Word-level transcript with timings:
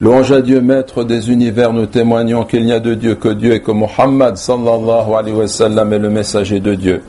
Louange 0.00 0.30
à 0.30 0.42
Dieu, 0.42 0.60
maître 0.60 1.02
des 1.02 1.28
univers, 1.28 1.72
nous 1.72 1.86
témoignons 1.86 2.44
qu'il 2.44 2.64
n'y 2.64 2.70
a 2.70 2.78
de 2.78 2.94
Dieu 2.94 3.16
que 3.16 3.30
Dieu 3.30 3.54
et 3.54 3.60
que 3.60 3.72
Muhammad 3.72 4.36
sallallahu 4.36 5.12
alayhi 5.12 5.34
wa 5.34 5.48
sallam 5.48 5.92
est 5.92 5.98
le 5.98 6.08
messager 6.08 6.60
de 6.60 6.76
Dieu. 6.76 7.02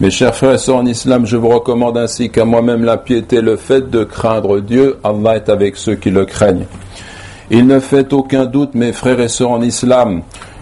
Mes 0.00 0.10
chers 0.10 0.34
frères 0.34 0.52
et 0.52 0.58
sœurs 0.58 0.76
en 0.76 0.84
islam, 0.84 1.24
je 1.24 1.38
vous 1.38 1.48
recommande 1.48 1.96
ainsi 1.96 2.28
qu'à 2.28 2.44
moi-même 2.44 2.84
la 2.84 2.98
piété, 2.98 3.40
le 3.40 3.56
fait 3.56 3.88
de 3.88 4.04
craindre 4.04 4.60
Dieu. 4.60 4.98
Allah 5.02 5.36
est 5.36 5.48
avec 5.48 5.78
ceux 5.78 5.94
qui 5.94 6.10
le 6.10 6.26
craignent. 6.26 6.66
Il 7.50 7.66
ne 7.66 7.80
fait 7.80 8.12
aucun 8.12 8.44
doute, 8.44 8.74
mes 8.74 8.92
frères 8.92 9.20
et 9.20 9.28
sœurs 9.28 9.52
en 9.52 9.62
islam, 9.62 10.20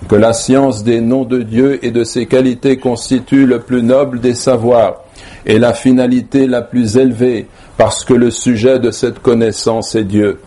que 0.08 0.14
la 0.14 0.32
science 0.32 0.84
des 0.84 1.00
noms 1.00 1.24
de 1.24 1.42
Dieu 1.42 1.84
et 1.84 1.90
de 1.90 2.04
ses 2.04 2.26
qualités 2.26 2.76
constitue 2.76 3.46
le 3.46 3.58
plus 3.58 3.82
noble 3.82 4.20
des 4.20 4.34
savoirs 4.34 5.00
et 5.44 5.58
la 5.58 5.72
finalité 5.72 6.46
la 6.46 6.62
plus 6.62 6.98
élevée, 6.98 7.48
parce 7.76 8.04
que 8.04 8.14
le 8.14 8.30
sujet 8.30 8.78
de 8.78 8.92
cette 8.92 9.18
connaissance 9.18 9.96
est 9.96 10.04
Dieu. 10.04 10.38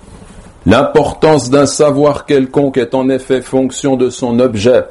L'importance 0.70 1.49
d'un 1.49 1.65
savoir 1.65 2.25
quelconque 2.25 2.75
est 2.75 2.93
en 2.93 3.07
effet 3.07 3.41
fonction 3.41 3.95
de 3.95 4.09
son 4.09 4.38
objet. 4.41 4.84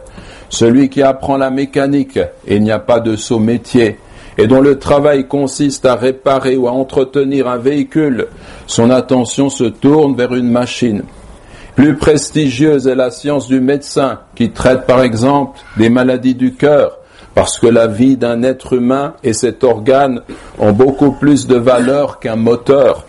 Celui 0.49 0.89
qui 0.89 1.03
apprend 1.03 1.37
la 1.37 1.51
mécanique, 1.51 2.17
et 2.47 2.57
il 2.57 2.63
n'y 2.63 2.71
a 2.73 2.79
pas 2.79 2.99
de 2.99 3.15
saut 3.15 3.39
métier, 3.39 3.99
et 4.39 4.47
dont 4.47 4.63
le 4.63 4.79
travail 4.79 5.29
consiste 5.29 5.85
à 5.85 5.95
réparer 5.95 6.57
ou 6.57 6.67
à 6.67 6.73
entretenir 6.73 7.47
un 7.47 7.59
véhicule, 7.59 8.29
son 8.67 8.89
attention 8.89 9.51
se 9.51 9.65
tourne 9.65 10.17
vers 10.17 10.35
une 10.35 10.49
machine. 10.49 11.03
Plus 11.75 11.95
prestigieuse 11.97 12.87
est 12.87 12.95
la 12.95 13.11
science 13.11 13.47
du 13.47 13.61
médecin, 13.61 14.21
qui 14.35 14.53
traite 14.53 14.87
par 14.87 15.03
exemple 15.03 15.61
des 15.77 15.91
maladies 15.91 16.35
du 16.35 16.55
cœur, 16.55 16.97
parce 17.35 17.59
que 17.59 17.67
la 17.67 17.87
vie 17.87 18.17
d'un 18.17 18.43
être 18.45 18.73
humain 18.73 19.13
et 19.23 19.35
cet 19.35 19.63
organe 19.63 20.23
ont 20.59 20.73
beaucoup 20.73 21.11
plus 21.11 21.47
de 21.47 21.57
valeur 21.57 22.19
qu'un 22.19 22.37
moteur 22.37 23.05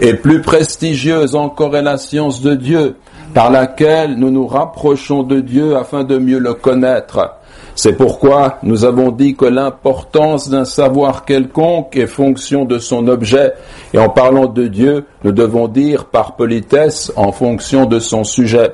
et 0.00 0.14
plus 0.14 0.40
prestigieuse 0.40 1.34
encore 1.34 1.76
est 1.76 1.82
la 1.82 1.96
science 1.96 2.40
de 2.40 2.54
Dieu, 2.54 2.96
par 3.34 3.50
laquelle 3.50 4.16
nous 4.16 4.30
nous 4.30 4.46
rapprochons 4.46 5.22
de 5.22 5.40
Dieu 5.40 5.76
afin 5.76 6.04
de 6.04 6.18
mieux 6.18 6.38
le 6.38 6.54
connaître. 6.54 7.36
C'est 7.74 7.94
pourquoi 7.94 8.58
nous 8.62 8.84
avons 8.84 9.10
dit 9.10 9.34
que 9.34 9.46
l'importance 9.46 10.50
d'un 10.50 10.66
savoir 10.66 11.24
quelconque 11.24 11.96
est 11.96 12.06
fonction 12.06 12.64
de 12.64 12.78
son 12.78 13.08
objet, 13.08 13.54
et 13.94 13.98
en 13.98 14.10
parlant 14.10 14.46
de 14.46 14.66
Dieu, 14.66 15.06
nous 15.24 15.32
devons 15.32 15.68
dire 15.68 16.04
par 16.06 16.36
politesse 16.36 17.12
en 17.16 17.32
fonction 17.32 17.86
de 17.86 17.98
son 17.98 18.24
sujet. 18.24 18.72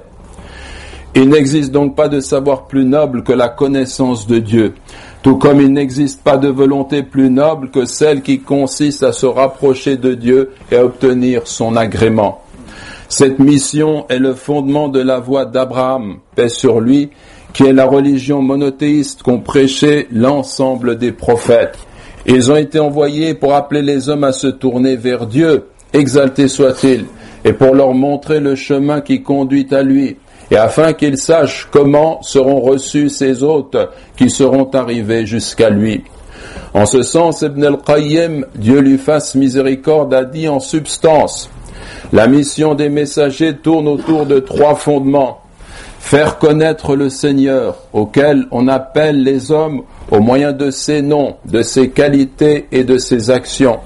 Il 1.19 1.29
n'existe 1.29 1.73
donc 1.73 1.95
pas 1.95 2.09
de 2.09 2.21
savoir 2.21 2.67
plus 2.67 2.87
noble 2.87 3.23
que 3.23 3.33
la 3.33 3.49
connaissance 3.49 4.27
de 4.27 4.39
Dieu 4.39 4.75
tout 5.23 5.37
comme 5.37 5.61
il 5.61 5.73
n'existe 5.73 6.23
pas 6.23 6.37
de 6.37 6.49
volonté 6.49 7.03
plus 7.03 7.31
noble 7.31 7.71
que 7.71 7.85
celle 7.85 8.23
qui 8.23 8.41
consiste 8.41 9.03
à 9.03 9.13
se 9.13 9.27
rapprocher 9.27 9.97
de 9.97 10.15
Dieu 10.15 10.53
et 10.71 10.77
à 10.77 10.85
obtenir 10.85 11.47
son 11.47 11.77
agrément. 11.77 12.43
Cette 13.09 13.39
mission 13.39 14.07
est 14.09 14.19
le 14.19 14.35
fondement 14.35 14.89
de 14.89 15.01
la 15.01 15.19
voie 15.19 15.45
d'Abraham, 15.45 16.19
paix 16.35 16.49
sur 16.49 16.81
lui, 16.81 17.11
qui 17.53 17.65
est 17.65 17.73
la 17.73 17.87
religion 17.87 18.43
monothéiste 18.43 19.23
qu'ont 19.23 19.41
prêché 19.41 20.07
l'ensemble 20.13 20.99
des 20.99 21.13
prophètes. 21.13 21.79
Ils 22.27 22.53
ont 22.53 22.57
été 22.57 22.79
envoyés 22.79 23.35
pour 23.35 23.55
appeler 23.55 23.83
les 23.83 24.09
hommes 24.09 24.25
à 24.25 24.33
se 24.33 24.47
tourner 24.47 24.97
vers 24.97 25.27
Dieu, 25.27 25.65
exalté 25.93 26.47
soit-il, 26.47 27.07
et 27.45 27.55
pour 27.55 27.75
leur 27.75 27.95
montrer 27.95 28.41
le 28.41 28.55
chemin 28.55 29.01
qui 29.01 29.23
conduit 29.23 29.67
à 29.71 29.83
lui, 29.83 30.17
et 30.51 30.57
afin 30.57 30.93
qu'il 30.93 31.19
sache 31.19 31.69
comment 31.71 32.23
seront 32.23 32.61
reçus 32.61 33.09
ces 33.09 33.43
hôtes 33.43 33.77
qui 34.17 34.31
seront 34.31 34.71
arrivés 34.73 35.27
jusqu'à 35.27 35.71
lui. 35.71 36.05
En 36.75 36.87
ce 36.87 37.03
sens, 37.03 37.43
Ibn 37.43 37.65
al-Qayyim, 37.65 38.47
Dieu 38.55 38.81
lui 38.81 38.99
fasse 38.99 39.35
miséricorde, 39.35 40.15
a 40.15 40.25
dit 40.25 40.49
en 40.49 40.61
substance, 40.61 41.51
la 42.13 42.27
mission 42.27 42.75
des 42.75 42.89
messagers 42.89 43.57
tourne 43.57 43.89
autour 43.89 44.27
de 44.27 44.39
trois 44.39 44.75
fondements. 44.75 45.41
Faire 45.99 46.39
connaître 46.39 46.95
le 46.95 47.11
Seigneur, 47.11 47.77
auquel 47.93 48.47
on 48.51 48.69
appelle 48.69 49.23
les 49.23 49.51
hommes 49.51 49.83
au 50.11 50.21
moyen 50.21 50.53
de 50.53 50.71
ses 50.71 51.03
noms, 51.03 51.37
de 51.45 51.63
ses 51.63 51.91
qualités 51.91 52.67
et 52.73 52.85
de 52.85 52.99
ses 52.99 53.31
actions. 53.31 53.81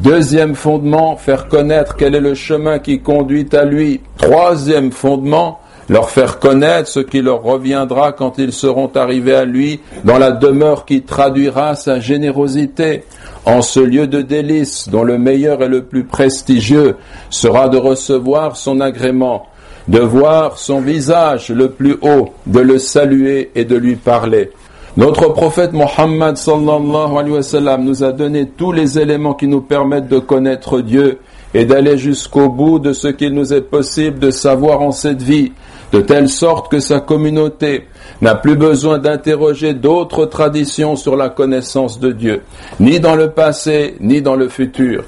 Deuxième 0.00 0.54
fondement, 0.54 1.16
faire 1.16 1.48
connaître 1.48 1.96
quel 1.96 2.14
est 2.14 2.20
le 2.20 2.34
chemin 2.34 2.80
qui 2.80 3.00
conduit 3.00 3.46
à 3.52 3.64
lui. 3.64 4.00
Troisième 4.18 4.90
fondement, 4.90 5.60
leur 5.88 6.10
faire 6.10 6.38
connaître 6.38 6.88
ce 6.88 7.00
qui 7.00 7.20
leur 7.20 7.42
reviendra 7.42 8.12
quand 8.12 8.38
ils 8.38 8.52
seront 8.52 8.90
arrivés 8.94 9.34
à 9.34 9.44
lui 9.44 9.80
dans 10.04 10.18
la 10.18 10.32
demeure 10.32 10.84
qui 10.84 11.02
traduira 11.02 11.74
sa 11.74 12.00
générosité 12.00 13.04
en 13.44 13.62
ce 13.62 13.80
lieu 13.80 14.06
de 14.06 14.22
délices 14.22 14.88
dont 14.88 15.04
le 15.04 15.18
meilleur 15.18 15.62
et 15.62 15.68
le 15.68 15.84
plus 15.84 16.04
prestigieux 16.04 16.96
sera 17.30 17.68
de 17.68 17.76
recevoir 17.76 18.56
son 18.56 18.80
agrément, 18.80 19.46
de 19.88 20.00
voir 20.00 20.58
son 20.58 20.80
visage 20.80 21.50
le 21.50 21.70
plus 21.70 21.96
haut, 22.00 22.30
de 22.46 22.60
le 22.60 22.78
saluer 22.78 23.50
et 23.54 23.64
de 23.64 23.76
lui 23.76 23.96
parler. 23.96 24.50
Notre 24.96 25.32
prophète 25.32 25.72
Mohammed 25.72 26.36
sallallahu 26.36 27.82
nous 27.82 28.04
a 28.04 28.12
donné 28.12 28.46
tous 28.46 28.70
les 28.70 28.98
éléments 28.98 29.34
qui 29.34 29.48
nous 29.48 29.60
permettent 29.60 30.08
de 30.08 30.20
connaître 30.20 30.80
Dieu 30.80 31.18
et 31.52 31.64
d'aller 31.64 31.98
jusqu'au 31.98 32.48
bout 32.48 32.78
de 32.78 32.92
ce 32.92 33.08
qu'il 33.08 33.32
nous 33.34 33.52
est 33.52 33.60
possible 33.62 34.20
de 34.20 34.30
savoir 34.30 34.82
en 34.82 34.92
cette 34.92 35.20
vie 35.20 35.52
de 35.94 36.00
telle 36.00 36.28
sorte 36.28 36.72
que 36.72 36.80
sa 36.80 36.98
communauté 36.98 37.84
n'a 38.20 38.34
plus 38.34 38.56
besoin 38.56 38.98
d'interroger 38.98 39.74
d'autres 39.74 40.26
traditions 40.26 40.96
sur 40.96 41.14
la 41.14 41.28
connaissance 41.28 42.00
de 42.00 42.10
Dieu, 42.10 42.42
ni 42.80 42.98
dans 42.98 43.14
le 43.14 43.30
passé, 43.30 43.94
ni 44.00 44.20
dans 44.20 44.34
le 44.34 44.48
futur. 44.48 45.04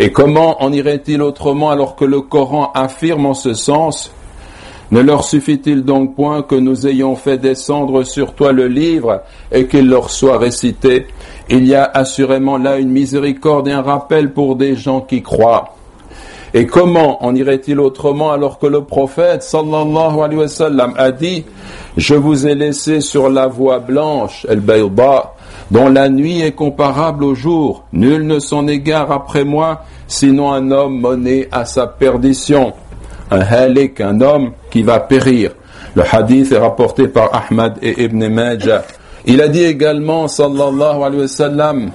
Et 0.00 0.10
comment 0.10 0.60
en 0.60 0.72
irait-il 0.72 1.22
autrement 1.22 1.70
alors 1.70 1.94
que 1.94 2.04
le 2.04 2.20
Coran 2.20 2.72
affirme 2.74 3.26
en 3.26 3.34
ce 3.34 3.54
sens? 3.54 4.10
Ne 4.90 5.02
leur 5.02 5.22
suffit-il 5.22 5.84
donc 5.84 6.16
point 6.16 6.42
que 6.42 6.56
nous 6.56 6.88
ayons 6.88 7.14
fait 7.14 7.38
descendre 7.38 8.02
sur 8.02 8.34
toi 8.34 8.50
le 8.50 8.66
livre 8.66 9.22
et 9.52 9.68
qu'il 9.68 9.88
leur 9.88 10.10
soit 10.10 10.38
récité? 10.38 11.06
Il 11.48 11.64
y 11.64 11.76
a 11.76 11.84
assurément 11.84 12.58
là 12.58 12.78
une 12.78 12.90
miséricorde 12.90 13.68
et 13.68 13.72
un 13.72 13.82
rappel 13.82 14.32
pour 14.32 14.56
des 14.56 14.74
gens 14.74 15.00
qui 15.00 15.22
croient. 15.22 15.73
Et 16.56 16.66
comment 16.66 17.24
en 17.24 17.34
irait-il 17.34 17.80
autrement 17.80 18.30
alors 18.30 18.60
que 18.60 18.68
le 18.68 18.84
prophète 18.84 19.42
sallallahu 19.42 20.20
alayhi 20.22 20.38
wa 20.38 20.48
sallam 20.48 20.94
a 20.96 21.10
dit 21.10 21.44
Je 21.96 22.14
vous 22.14 22.46
ai 22.46 22.54
laissé 22.54 23.00
sur 23.00 23.28
la 23.28 23.48
voie 23.48 23.80
blanche, 23.80 24.46
el 24.48 24.60
bayda, 24.60 25.32
dont 25.72 25.88
la 25.88 26.08
nuit 26.08 26.42
est 26.42 26.52
comparable 26.52 27.24
au 27.24 27.34
jour. 27.34 27.82
Nul 27.92 28.24
ne 28.24 28.38
s'en 28.38 28.68
égare 28.68 29.10
après 29.10 29.44
moi, 29.44 29.82
sinon 30.06 30.52
un 30.52 30.70
homme 30.70 31.00
monné 31.00 31.48
à 31.50 31.64
sa 31.64 31.88
perdition. 31.88 32.72
Un 33.32 33.40
halik, 33.40 34.00
un 34.00 34.20
homme 34.20 34.52
qui 34.70 34.84
va 34.84 35.00
périr. 35.00 35.50
Le 35.96 36.02
hadith 36.08 36.52
est 36.52 36.58
rapporté 36.58 37.08
par 37.08 37.30
Ahmad 37.34 37.78
et 37.82 38.04
Ibn 38.04 38.28
Majah. 38.28 38.84
Il 39.26 39.40
a 39.40 39.48
dit 39.48 39.64
également, 39.64 40.28
sallallahu 40.28 41.02
alayhi 41.02 41.22
wa 41.22 41.28
sallam, 41.28 41.90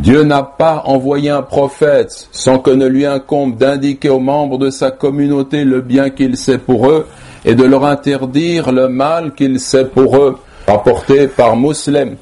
Dieu 0.00 0.22
n'a 0.22 0.42
pas 0.42 0.82
envoyé 0.86 1.28
un 1.28 1.42
prophète 1.42 2.26
sans 2.32 2.58
que 2.58 2.70
ne 2.70 2.86
lui 2.86 3.04
incombe 3.04 3.58
d'indiquer 3.58 4.08
aux 4.08 4.18
membres 4.18 4.56
de 4.56 4.70
sa 4.70 4.90
communauté 4.90 5.62
le 5.62 5.82
bien 5.82 6.08
qu'il 6.08 6.38
sait 6.38 6.56
pour 6.56 6.88
eux 6.88 7.06
et 7.44 7.54
de 7.54 7.64
leur 7.64 7.84
interdire 7.84 8.72
le 8.72 8.88
mal 8.88 9.34
qu'il 9.34 9.60
sait 9.60 9.84
pour 9.84 10.16
eux, 10.16 10.38
rapporté 10.66 11.28
par 11.28 11.54
Muslim. 11.54 12.16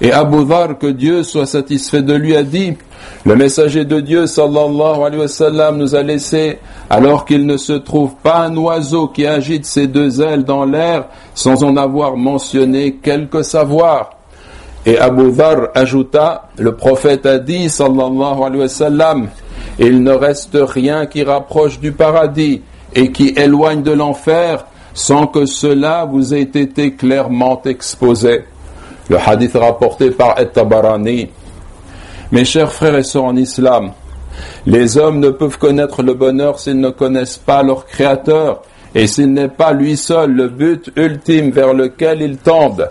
Et 0.00 0.10
Abu 0.12 0.44
Dhar, 0.46 0.78
que 0.78 0.88
Dieu 0.88 1.22
soit 1.22 1.46
satisfait 1.46 2.02
de 2.02 2.12
lui, 2.12 2.34
a 2.34 2.42
dit, 2.42 2.76
le 3.24 3.36
messager 3.36 3.84
de 3.84 4.00
Dieu, 4.00 4.26
sallallahu 4.26 5.02
alayhi 5.04 5.20
wa 5.20 5.28
sallam, 5.28 5.76
nous 5.76 5.94
a 5.94 6.02
laissé, 6.02 6.58
alors 6.90 7.24
qu'il 7.24 7.46
ne 7.46 7.56
se 7.56 7.74
trouve 7.74 8.16
pas 8.20 8.38
un 8.38 8.56
oiseau 8.56 9.06
qui 9.06 9.26
agite 9.26 9.64
ses 9.64 9.86
deux 9.86 10.20
ailes 10.20 10.42
dans 10.42 10.64
l'air 10.64 11.04
sans 11.36 11.62
en 11.62 11.76
avoir 11.76 12.16
mentionné 12.16 12.96
quelque 12.96 13.44
savoir. 13.44 14.15
Et 14.86 14.98
Abu 14.98 15.32
Dhar 15.32 15.70
ajouta, 15.74 16.48
le 16.58 16.76
prophète 16.76 17.26
a 17.26 17.38
dit, 17.38 17.68
sallallahu 17.68 18.42
alayhi 18.44 18.60
wa 18.60 18.68
sallam, 18.68 19.28
il 19.80 20.00
ne 20.04 20.12
reste 20.12 20.56
rien 20.60 21.06
qui 21.06 21.24
rapproche 21.24 21.80
du 21.80 21.90
paradis 21.90 22.62
et 22.94 23.10
qui 23.10 23.34
éloigne 23.36 23.82
de 23.82 23.90
l'enfer 23.90 24.64
sans 24.94 25.26
que 25.26 25.44
cela 25.44 26.04
vous 26.04 26.32
ait 26.34 26.40
été 26.40 26.94
clairement 26.94 27.60
exposé. 27.64 28.44
Le 29.08 29.18
hadith 29.18 29.54
rapporté 29.54 30.12
par 30.12 30.38
Et-Tabarani. 30.38 31.30
Mes 32.30 32.44
chers 32.44 32.72
frères 32.72 32.96
et 32.96 33.02
sœurs 33.02 33.24
en 33.24 33.36
islam, 33.36 33.90
les 34.66 34.96
hommes 34.98 35.18
ne 35.18 35.30
peuvent 35.30 35.58
connaître 35.58 36.02
le 36.04 36.14
bonheur 36.14 36.60
s'ils 36.60 36.80
ne 36.80 36.90
connaissent 36.90 37.38
pas 37.38 37.64
leur 37.64 37.86
Créateur 37.86 38.62
et 38.94 39.08
s'il 39.08 39.32
n'est 39.32 39.48
pas 39.48 39.72
lui 39.72 39.96
seul 39.96 40.30
le 40.32 40.48
but 40.48 40.90
ultime 40.96 41.50
vers 41.50 41.74
lequel 41.74 42.22
ils 42.22 42.38
tendent 42.38 42.88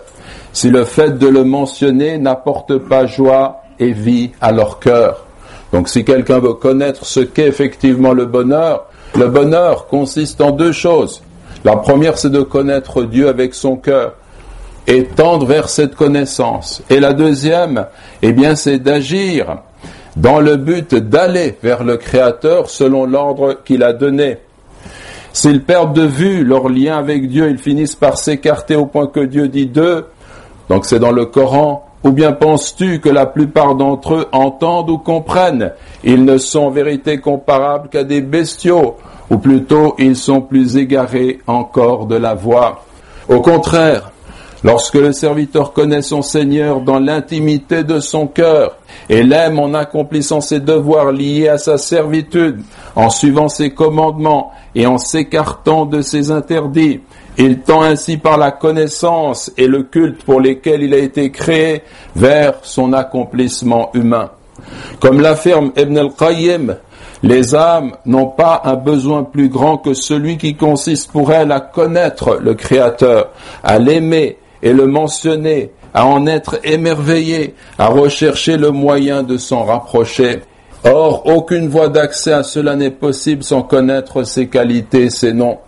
si 0.56 0.70
le 0.70 0.86
fait 0.86 1.18
de 1.18 1.28
le 1.28 1.44
mentionner 1.44 2.16
n'apporte 2.16 2.78
pas 2.78 3.04
joie 3.04 3.60
et 3.78 3.92
vie 3.92 4.30
à 4.40 4.52
leur 4.52 4.78
cœur. 4.78 5.26
Donc 5.70 5.86
si 5.86 6.02
quelqu'un 6.02 6.38
veut 6.38 6.54
connaître 6.54 7.04
ce 7.04 7.20
qu'est 7.20 7.46
effectivement 7.46 8.14
le 8.14 8.24
bonheur, 8.24 8.86
le 9.16 9.28
bonheur 9.28 9.86
consiste 9.86 10.40
en 10.40 10.52
deux 10.52 10.72
choses. 10.72 11.22
La 11.62 11.76
première, 11.76 12.16
c'est 12.16 12.30
de 12.30 12.40
connaître 12.40 13.02
Dieu 13.02 13.28
avec 13.28 13.52
son 13.52 13.76
cœur 13.76 14.14
et 14.86 15.04
tendre 15.04 15.44
vers 15.44 15.68
cette 15.68 15.94
connaissance. 15.94 16.82
Et 16.88 17.00
la 17.00 17.12
deuxième, 17.12 17.84
eh 18.22 18.32
bien, 18.32 18.56
c'est 18.56 18.78
d'agir 18.78 19.58
dans 20.16 20.40
le 20.40 20.56
but 20.56 20.94
d'aller 20.94 21.58
vers 21.62 21.84
le 21.84 21.98
Créateur 21.98 22.70
selon 22.70 23.04
l'ordre 23.04 23.58
qu'il 23.62 23.82
a 23.82 23.92
donné. 23.92 24.38
S'ils 25.34 25.62
perdent 25.62 25.94
de 25.94 26.06
vue 26.06 26.44
leur 26.44 26.70
lien 26.70 26.96
avec 26.96 27.28
Dieu, 27.28 27.50
ils 27.50 27.58
finissent 27.58 27.94
par 27.94 28.16
s'écarter 28.16 28.74
au 28.74 28.86
point 28.86 29.06
que 29.06 29.20
Dieu 29.20 29.48
dit 29.48 29.66
d'eux. 29.66 30.06
Donc 30.68 30.86
c'est 30.86 30.98
dans 30.98 31.12
le 31.12 31.26
Coran. 31.26 31.82
Ou 32.04 32.12
bien 32.12 32.32
penses-tu 32.32 33.00
que 33.00 33.08
la 33.08 33.26
plupart 33.26 33.74
d'entre 33.74 34.14
eux 34.14 34.28
entendent 34.30 34.90
ou 34.90 34.98
comprennent? 34.98 35.72
Ils 36.04 36.24
ne 36.24 36.38
sont 36.38 36.60
en 36.60 36.70
vérité 36.70 37.18
comparables 37.18 37.88
qu'à 37.88 38.04
des 38.04 38.20
bestiaux, 38.20 38.96
ou 39.28 39.38
plutôt 39.38 39.96
ils 39.98 40.14
sont 40.14 40.40
plus 40.40 40.76
égarés 40.76 41.40
encore 41.48 42.06
de 42.06 42.14
la 42.14 42.34
voix. 42.34 42.84
Au 43.28 43.40
contraire, 43.40 44.12
lorsque 44.62 44.94
le 44.94 45.12
serviteur 45.12 45.72
connaît 45.72 46.02
son 46.02 46.22
Seigneur 46.22 46.80
dans 46.80 47.00
l'intimité 47.00 47.82
de 47.82 47.98
son 47.98 48.28
cœur 48.28 48.76
et 49.08 49.24
l'aime 49.24 49.58
en 49.58 49.74
accomplissant 49.74 50.40
ses 50.40 50.60
devoirs 50.60 51.10
liés 51.10 51.48
à 51.48 51.58
sa 51.58 51.76
servitude, 51.76 52.62
en 52.94 53.10
suivant 53.10 53.48
ses 53.48 53.70
commandements 53.70 54.52
et 54.76 54.86
en 54.86 54.98
s'écartant 54.98 55.86
de 55.86 56.02
ses 56.02 56.30
interdits. 56.30 57.00
Il 57.38 57.60
tend 57.60 57.82
ainsi 57.82 58.16
par 58.16 58.38
la 58.38 58.50
connaissance 58.50 59.52
et 59.58 59.66
le 59.66 59.82
culte 59.82 60.24
pour 60.24 60.40
lesquels 60.40 60.82
il 60.82 60.94
a 60.94 60.98
été 60.98 61.30
créé 61.30 61.82
vers 62.14 62.54
son 62.62 62.92
accomplissement 62.92 63.90
humain. 63.92 64.30
Comme 65.00 65.20
l'affirme 65.20 65.72
Ibn 65.76 65.98
al-Qayyim, 65.98 66.76
les 67.22 67.54
âmes 67.54 67.92
n'ont 68.06 68.28
pas 68.28 68.62
un 68.64 68.74
besoin 68.74 69.24
plus 69.24 69.48
grand 69.48 69.78
que 69.78 69.94
celui 69.94 70.38
qui 70.38 70.54
consiste 70.54 71.10
pour 71.10 71.32
elles 71.32 71.52
à 71.52 71.60
connaître 71.60 72.38
le 72.40 72.54
Créateur, 72.54 73.32
à 73.62 73.78
l'aimer 73.78 74.38
et 74.62 74.72
le 74.72 74.86
mentionner, 74.86 75.72
à 75.92 76.06
en 76.06 76.26
être 76.26 76.58
émerveillé, 76.64 77.54
à 77.78 77.88
rechercher 77.88 78.56
le 78.56 78.70
moyen 78.70 79.22
de 79.22 79.36
s'en 79.36 79.64
rapprocher. 79.64 80.40
Or, 80.84 81.26
aucune 81.26 81.68
voie 81.68 81.88
d'accès 81.88 82.32
à 82.32 82.42
cela 82.42 82.76
n'est 82.76 82.90
possible 82.90 83.42
sans 83.42 83.62
connaître 83.62 84.22
ses 84.24 84.46
qualités, 84.48 85.10
ses 85.10 85.32
noms. 85.32 85.58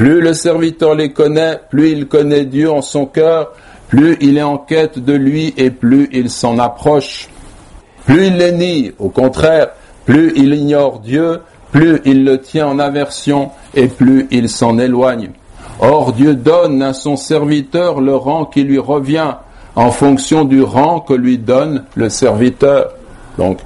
Plus 0.00 0.22
le 0.22 0.32
serviteur 0.32 0.94
les 0.94 1.12
connaît, 1.12 1.60
plus 1.68 1.90
il 1.90 2.08
connaît 2.08 2.46
Dieu 2.46 2.70
en 2.70 2.80
son 2.80 3.04
cœur, 3.04 3.52
plus 3.88 4.16
il 4.22 4.38
est 4.38 4.42
en 4.42 4.56
quête 4.56 4.98
de 4.98 5.12
lui 5.12 5.52
et 5.58 5.68
plus 5.68 6.08
il 6.10 6.30
s'en 6.30 6.58
approche. 6.58 7.28
Plus 8.06 8.28
il 8.28 8.38
les 8.38 8.52
nie, 8.52 8.92
au 8.98 9.10
contraire, 9.10 9.72
plus 10.06 10.32
il 10.36 10.54
ignore 10.54 11.00
Dieu, 11.00 11.42
plus 11.70 12.00
il 12.06 12.24
le 12.24 12.40
tient 12.40 12.68
en 12.68 12.78
aversion 12.78 13.50
et 13.74 13.88
plus 13.88 14.26
il 14.30 14.48
s'en 14.48 14.78
éloigne. 14.78 15.32
Or 15.80 16.14
Dieu 16.14 16.34
donne 16.34 16.80
à 16.82 16.94
son 16.94 17.16
serviteur 17.16 18.00
le 18.00 18.16
rang 18.16 18.46
qui 18.46 18.62
lui 18.62 18.78
revient 18.78 19.34
en 19.76 19.90
fonction 19.90 20.46
du 20.46 20.62
rang 20.62 21.00
que 21.00 21.12
lui 21.12 21.36
donne 21.36 21.84
le 21.94 22.08
serviteur. 22.08 22.94
Donc, 23.36 23.58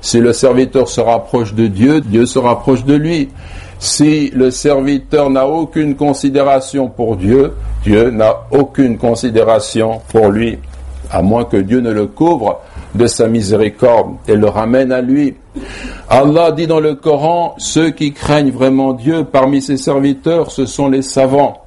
si 0.00 0.20
le 0.20 0.34
serviteur 0.34 0.88
se 0.88 1.00
rapproche 1.00 1.52
de 1.52 1.66
Dieu, 1.66 2.00
Dieu 2.00 2.26
se 2.26 2.38
rapproche 2.38 2.84
de 2.84 2.94
lui. 2.94 3.28
Si 3.80 4.30
le 4.34 4.50
serviteur 4.50 5.30
n'a 5.30 5.48
aucune 5.48 5.96
considération 5.96 6.88
pour 6.88 7.16
Dieu, 7.16 7.54
Dieu 7.82 8.10
n'a 8.10 8.42
aucune 8.50 8.98
considération 8.98 10.02
pour 10.08 10.28
lui, 10.28 10.58
à 11.10 11.22
moins 11.22 11.44
que 11.44 11.56
Dieu 11.56 11.80
ne 11.80 11.90
le 11.90 12.06
couvre 12.06 12.60
de 12.94 13.06
sa 13.06 13.26
miséricorde 13.26 14.16
et 14.28 14.36
le 14.36 14.48
ramène 14.48 14.92
à 14.92 15.00
lui. 15.00 15.34
Allah 16.10 16.52
dit 16.52 16.66
dans 16.66 16.80
le 16.80 16.94
Coran, 16.94 17.54
ceux 17.56 17.88
qui 17.88 18.12
craignent 18.12 18.50
vraiment 18.50 18.92
Dieu 18.92 19.24
parmi 19.24 19.62
ses 19.62 19.78
serviteurs, 19.78 20.50
ce 20.50 20.66
sont 20.66 20.88
les 20.90 21.02
savants. 21.02 21.62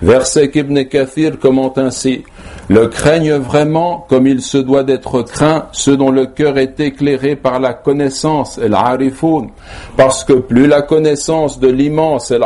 Verset 0.00 0.50
qu'Ibn 0.50 0.84
Kathir 0.84 1.36
commente 1.40 1.78
ainsi 1.78 2.22
Le 2.68 2.88
craignent 2.88 3.36
vraiment 3.36 4.04
comme 4.08 4.26
il 4.26 4.42
se 4.42 4.58
doit 4.58 4.82
d'être 4.82 5.22
craint 5.22 5.66
ceux 5.70 5.96
dont 5.96 6.10
le 6.10 6.26
cœur 6.26 6.58
est 6.58 6.80
éclairé 6.80 7.36
par 7.36 7.60
la 7.60 7.74
connaissance, 7.74 8.58
el 8.58 8.74
arifoun, 8.74 9.50
parce 9.96 10.24
que 10.24 10.32
plus 10.32 10.66
la 10.66 10.82
connaissance 10.82 11.60
de 11.60 11.68
l'immense, 11.68 12.32
el 12.32 12.42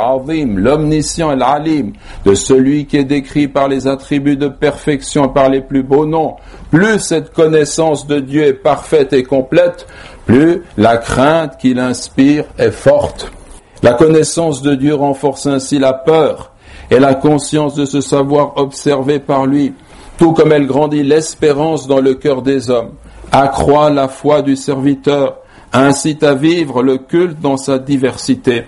l'omniscient, 0.56 1.32
el 1.32 1.42
alim, 1.42 1.92
de 2.26 2.34
celui 2.34 2.84
qui 2.84 2.98
est 2.98 3.04
décrit 3.04 3.48
par 3.48 3.68
les 3.68 3.86
attributs 3.86 4.36
de 4.36 4.48
perfection 4.48 5.24
et 5.24 5.32
par 5.32 5.48
les 5.48 5.62
plus 5.62 5.82
beaux 5.82 6.04
noms, 6.04 6.36
plus 6.70 6.98
cette 6.98 7.32
connaissance 7.32 8.06
de 8.06 8.20
Dieu 8.20 8.44
est 8.44 8.52
parfaite 8.52 9.14
et 9.14 9.22
complète, 9.22 9.86
plus 10.26 10.62
la 10.76 10.98
crainte 10.98 11.56
qu'il 11.56 11.78
inspire 11.78 12.44
est 12.58 12.72
forte. 12.72 13.32
La 13.82 13.94
connaissance 13.94 14.60
de 14.60 14.74
Dieu 14.74 14.94
renforce 14.94 15.46
ainsi 15.46 15.78
la 15.78 15.94
peur 15.94 16.52
et 16.90 16.98
la 16.98 17.14
conscience 17.14 17.74
de 17.74 17.86
ce 17.86 18.02
savoir 18.02 18.58
observé 18.58 19.18
par 19.18 19.46
lui, 19.46 19.72
tout 20.20 20.34
comme 20.34 20.52
elle 20.52 20.66
grandit 20.66 21.02
l'espérance 21.02 21.88
dans 21.88 22.02
le 22.02 22.12
cœur 22.12 22.42
des 22.42 22.68
hommes, 22.68 22.90
accroît 23.32 23.88
la 23.88 24.06
foi 24.06 24.42
du 24.42 24.54
serviteur, 24.54 25.38
incite 25.72 26.22
à 26.22 26.34
vivre 26.34 26.82
le 26.82 26.98
culte 26.98 27.40
dans 27.40 27.56
sa 27.56 27.78
diversité. 27.78 28.64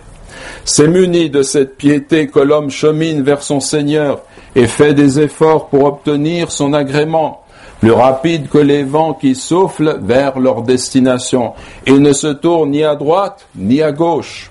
C'est 0.65 0.89
muni 0.89 1.29
de 1.29 1.43
cette 1.43 1.77
piété 1.77 2.29
que 2.29 2.39
l'homme 2.39 2.71
chemine 2.71 3.23
vers 3.23 3.43
son 3.43 3.61
Seigneur 3.61 4.23
et 4.57 4.67
fait 4.67 4.95
des 4.95 5.21
efforts 5.21 5.69
pour 5.69 5.85
obtenir 5.85 6.51
son 6.51 6.73
agrément, 6.73 7.43
plus 7.81 7.93
rapide 7.93 8.49
que 8.49 8.57
les 8.57 8.83
vents 8.83 9.13
qui 9.13 9.35
soufflent 9.35 9.99
vers 10.01 10.39
leur 10.39 10.63
destination. 10.63 11.53
Il 11.87 12.01
ne 12.01 12.15
se 12.15 12.29
tourne 12.29 12.71
ni 12.71 12.83
à 12.83 12.95
droite 12.95 13.47
ni 13.57 13.83
à 13.83 13.93
gauche. 13.93 14.51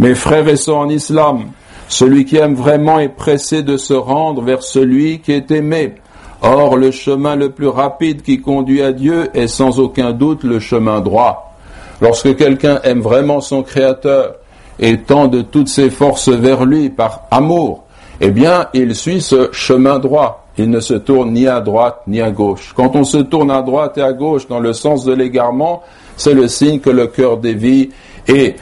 Mes 0.00 0.16
frères 0.16 0.48
et 0.48 0.56
sœurs 0.56 0.78
en 0.78 0.88
islam, 0.88 1.50
celui 1.88 2.24
qui 2.24 2.38
aime 2.38 2.56
vraiment 2.56 2.98
est 2.98 3.08
pressé 3.08 3.62
de 3.62 3.76
se 3.76 3.94
rendre 3.94 4.42
vers 4.42 4.64
celui 4.64 5.20
qui 5.20 5.30
est 5.30 5.52
aimé. 5.52 5.94
Or, 6.42 6.76
le 6.76 6.90
chemin 6.90 7.34
le 7.34 7.50
plus 7.50 7.68
rapide 7.68 8.22
qui 8.22 8.40
conduit 8.40 8.82
à 8.82 8.92
Dieu 8.92 9.28
est 9.34 9.48
sans 9.48 9.80
aucun 9.80 10.12
doute 10.12 10.44
le 10.44 10.60
chemin 10.60 11.00
droit. 11.00 11.52
Lorsque 12.00 12.36
quelqu'un 12.36 12.80
aime 12.84 13.00
vraiment 13.00 13.40
son 13.40 13.62
Créateur 13.62 14.36
et 14.78 14.98
tend 14.98 15.26
de 15.26 15.42
toutes 15.42 15.68
ses 15.68 15.90
forces 15.90 16.28
vers 16.28 16.64
lui 16.64 16.90
par 16.90 17.22
amour, 17.30 17.84
eh 18.20 18.30
bien, 18.30 18.68
il 18.72 18.94
suit 18.94 19.20
ce 19.20 19.48
chemin 19.52 19.98
droit. 19.98 20.46
Il 20.58 20.70
ne 20.70 20.80
se 20.80 20.94
tourne 20.94 21.32
ni 21.32 21.46
à 21.46 21.60
droite 21.60 22.02
ni 22.06 22.20
à 22.20 22.30
gauche. 22.30 22.72
Quand 22.76 22.96
on 22.96 23.04
se 23.04 23.18
tourne 23.18 23.50
à 23.50 23.62
droite 23.62 23.98
et 23.98 24.02
à 24.02 24.12
gauche 24.12 24.48
dans 24.48 24.58
le 24.58 24.72
sens 24.72 25.04
de 25.04 25.12
l'égarement, 25.12 25.82
c'est 26.16 26.34
le 26.34 26.48
signe 26.48 26.80
que 26.80 26.90
le 26.90 27.06
cœur 27.06 27.36
dévie 27.38 27.90
et 28.26 28.56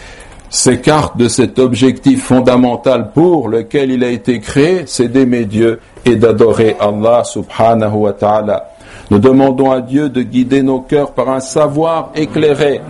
s'écarte 0.49 1.17
de 1.17 1.29
cet 1.29 1.59
objectif 1.59 2.25
fondamental 2.25 3.11
pour 3.13 3.49
lequel 3.49 3.91
il 3.91 4.05
a 4.05 4.11
été 4.11 4.41
créé, 4.41 4.85
c'est 4.87 5.09
d'aimer 5.09 5.45
Dieu 5.45 5.81
et 6.05 6.17
d'adorer 6.17 6.77
Allah 6.81 7.25
subhanahu 7.25 7.95
wa 7.95 8.13
ta'ala. 8.13 8.71
Nous 9.11 9.19
demandons 9.19 9.71
à 9.71 9.81
Dieu 9.81 10.09
de 10.09 10.23
guider 10.23 10.63
nos 10.63 10.81
cœurs 10.81 11.13
par 11.13 11.29
un 11.31 11.41
savoir 11.41 12.11
éclairé 12.15 12.81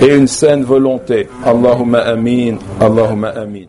et 0.00 0.14
une 0.14 0.26
saine 0.26 0.64
volonté. 0.64 1.28
Allahumma 1.44 1.98
amin, 1.98 2.56
Allahumma 2.80 3.28
amin. 3.28 3.66